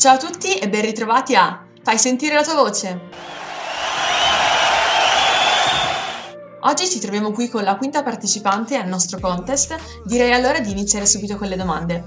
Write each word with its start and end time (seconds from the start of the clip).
Ciao 0.00 0.14
a 0.14 0.16
tutti 0.16 0.56
e 0.56 0.66
ben 0.66 0.80
ritrovati 0.80 1.34
a 1.34 1.62
Fai 1.82 1.98
sentire 1.98 2.34
la 2.34 2.42
tua 2.42 2.54
voce. 2.54 3.00
Oggi 6.60 6.88
ci 6.88 6.98
troviamo 6.98 7.32
qui 7.32 7.50
con 7.50 7.64
la 7.64 7.76
quinta 7.76 8.02
partecipante 8.02 8.76
al 8.76 8.88
nostro 8.88 9.20
contest, 9.20 9.76
direi 10.06 10.32
allora 10.32 10.58
di 10.60 10.70
iniziare 10.70 11.04
subito 11.04 11.36
con 11.36 11.48
le 11.48 11.56
domande. 11.56 12.04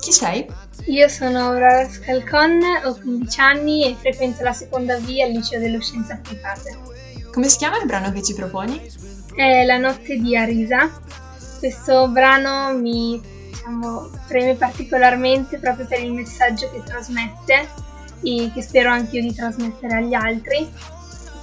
Chi 0.00 0.12
sei? 0.12 0.46
Io 0.88 1.08
sono 1.08 1.46
Aurora 1.46 1.88
Scalcon, 1.88 2.60
ho 2.84 2.94
15 3.00 3.40
anni 3.40 3.86
e 3.86 3.96
frequento 3.98 4.42
la 4.42 4.52
seconda 4.52 4.98
V 4.98 5.08
al 5.24 5.30
liceo 5.30 5.58
dello 5.58 5.80
Scienze 5.80 6.12
Applicate. 6.12 6.78
Come 7.32 7.48
si 7.48 7.56
chiama 7.56 7.78
il 7.78 7.86
brano 7.86 8.12
che 8.12 8.22
ci 8.22 8.34
proponi? 8.34 8.82
È 9.34 9.64
La 9.64 9.78
notte 9.78 10.18
di 10.18 10.36
Arisa. 10.36 10.90
Questo 11.58 12.06
brano 12.08 12.76
mi 12.76 13.34
diciamo, 13.66 14.10
preme 14.28 14.54
particolarmente 14.54 15.58
proprio 15.58 15.86
per 15.86 16.00
il 16.02 16.12
messaggio 16.12 16.70
che 16.70 16.82
trasmette 16.84 17.68
e 18.22 18.50
che 18.54 18.62
spero 18.62 18.90
anche 18.90 19.16
io 19.16 19.22
di 19.22 19.34
trasmettere 19.34 19.96
agli 19.96 20.14
altri. 20.14 20.70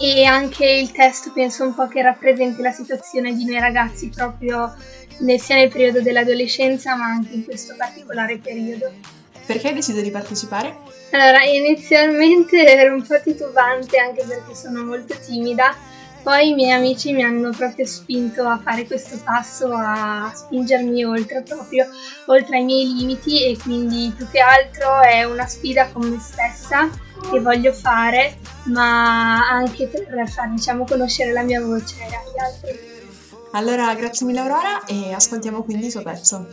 E 0.00 0.24
anche 0.24 0.64
il 0.64 0.92
testo 0.92 1.32
penso 1.32 1.64
un 1.64 1.74
po' 1.74 1.88
che 1.88 2.02
rappresenti 2.02 2.62
la 2.62 2.70
situazione 2.70 3.34
di 3.34 3.44
noi 3.44 3.58
ragazzi 3.58 4.08
proprio 4.08 4.72
nel, 5.20 5.40
sia 5.40 5.56
nel 5.56 5.70
periodo 5.70 6.00
dell'adolescenza 6.00 6.94
ma 6.94 7.06
anche 7.06 7.34
in 7.34 7.44
questo 7.44 7.74
particolare 7.76 8.38
periodo. 8.38 8.92
Perché 9.44 9.68
hai 9.68 9.74
deciso 9.74 10.00
di 10.00 10.10
partecipare? 10.10 10.76
Allora, 11.10 11.42
inizialmente 11.42 12.64
ero 12.64 12.94
un 12.94 13.02
po' 13.02 13.20
titubante 13.20 13.98
anche 13.98 14.24
perché 14.24 14.54
sono 14.54 14.84
molto 14.84 15.16
timida, 15.18 15.74
poi 16.28 16.50
i 16.50 16.54
miei 16.54 16.72
amici 16.72 17.14
mi 17.14 17.22
hanno 17.22 17.52
proprio 17.56 17.86
spinto 17.86 18.46
a 18.46 18.60
fare 18.62 18.84
questo 18.86 19.18
passo, 19.24 19.72
a 19.72 20.30
spingermi 20.34 21.02
oltre 21.02 21.40
proprio, 21.40 21.86
oltre 22.26 22.58
ai 22.58 22.64
miei 22.64 22.92
limiti 22.92 23.46
e 23.46 23.56
quindi 23.56 24.12
più 24.14 24.28
che 24.28 24.38
altro 24.38 25.00
è 25.00 25.24
una 25.24 25.46
sfida 25.46 25.88
con 25.90 26.06
me 26.06 26.18
stessa 26.20 26.90
che 27.30 27.40
voglio 27.40 27.72
fare, 27.72 28.36
ma 28.64 29.48
anche 29.48 29.86
per 29.86 30.28
far 30.28 30.50
diciamo 30.50 30.84
conoscere 30.84 31.32
la 31.32 31.40
mia 31.40 31.62
voce 31.62 31.94
agli 32.02 32.38
altri. 32.38 32.78
Allora, 33.52 33.94
grazie 33.94 34.26
mille 34.26 34.40
Aurora 34.40 34.84
e 34.84 35.14
ascoltiamo 35.14 35.62
quindi 35.62 35.86
il 35.86 35.90
suo 35.90 36.02
pezzo. 36.02 36.46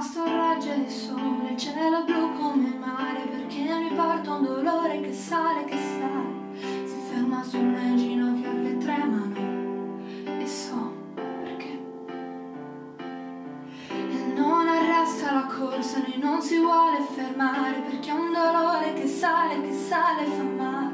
Basta 0.00 0.22
un 0.22 0.34
raggio 0.34 0.72
di 0.76 0.88
sole, 0.88 1.50
il 1.50 1.58
cielo 1.58 2.04
blu 2.04 2.34
come 2.38 2.68
il 2.68 2.78
mare, 2.78 3.20
perché 3.30 3.58
mi 3.58 3.94
porta 3.94 4.32
un 4.32 4.44
dolore 4.44 4.98
che 5.02 5.12
sale, 5.12 5.64
che 5.64 5.76
sale, 5.76 6.86
si 6.86 6.96
ferma 7.10 7.42
sulle 7.42 7.94
ginocchia 7.96 8.50
che 8.62 8.78
tremano, 8.78 10.00
e 10.24 10.46
so 10.46 10.94
perché. 11.14 11.78
E 13.88 14.32
non 14.34 14.68
arresta 14.68 15.34
la 15.34 15.44
corsa, 15.44 15.98
né 15.98 16.16
non 16.16 16.40
si 16.40 16.56
vuole 16.56 17.06
fermare, 17.14 17.82
perché 17.82 18.08
è 18.08 18.14
un 18.14 18.32
dolore 18.32 18.94
che 18.94 19.06
sale, 19.06 19.60
che 19.60 19.72
sale, 19.74 20.24
fa 20.24 20.42
male. 20.42 20.89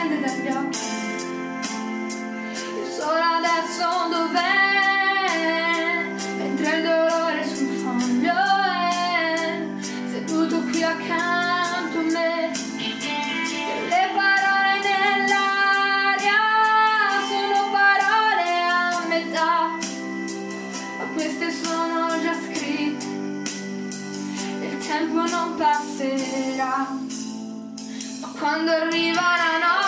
Scende 0.00 0.20
dagli 0.20 0.48
occhi. 0.48 0.78
Io 2.78 2.86
solo 2.90 3.20
adesso 3.20 3.84
dov'è? 4.08 5.58
Mentre 6.38 6.76
il 6.76 6.82
dolore 6.82 7.46
sul 7.46 7.68
foglio 7.82 8.34
è 8.80 9.62
seduto 10.10 10.62
qui 10.62 10.82
accanto 10.82 11.98
a 11.98 12.02
me. 12.02 12.50
Le 13.88 14.10
parole 14.14 14.72
nell'aria 14.88 16.40
sono 17.28 17.70
parole 17.70 18.48
a 18.70 19.04
metà, 19.06 19.76
ma 20.98 21.04
queste 21.12 21.52
sono 21.52 22.18
già 22.22 22.34
scritte. 22.34 23.04
Il 24.62 24.78
tempo 24.78 25.26
non 25.26 25.56
passerà. 25.56 26.88
Ma 28.20 28.28
quando 28.38 28.70
arriva 28.70 29.20
la 29.20 29.58
notte, 29.58 29.79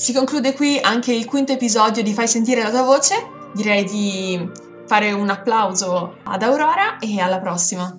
Si 0.00 0.14
conclude 0.14 0.54
qui 0.54 0.78
anche 0.80 1.12
il 1.12 1.26
quinto 1.26 1.52
episodio 1.52 2.02
di 2.02 2.14
Fai 2.14 2.26
sentire 2.26 2.62
la 2.62 2.70
tua 2.70 2.84
voce. 2.84 3.16
Direi 3.52 3.84
di 3.84 4.50
fare 4.86 5.12
un 5.12 5.28
applauso 5.28 6.16
ad 6.22 6.42
Aurora 6.42 6.98
e 6.98 7.20
alla 7.20 7.38
prossima. 7.38 7.98